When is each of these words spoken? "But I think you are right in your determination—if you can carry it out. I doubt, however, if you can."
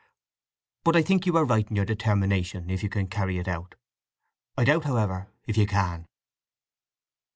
"But 0.83 0.95
I 0.95 1.03
think 1.03 1.27
you 1.27 1.37
are 1.37 1.45
right 1.45 1.69
in 1.69 1.75
your 1.75 1.85
determination—if 1.85 2.81
you 2.81 2.89
can 2.89 3.05
carry 3.05 3.37
it 3.37 3.47
out. 3.47 3.75
I 4.57 4.63
doubt, 4.63 4.85
however, 4.85 5.27
if 5.45 5.57
you 5.57 5.67
can." 5.67 6.07